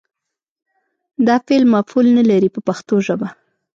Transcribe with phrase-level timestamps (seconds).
[1.27, 3.27] دا فعل مفعول نه لري په پښتو ژبه.